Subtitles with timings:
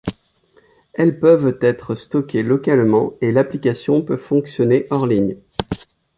[0.95, 5.37] Elles peuvent être stockées localement et l'application peut fonctionner hors-ligne.